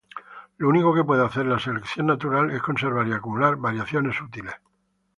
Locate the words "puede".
1.03-1.23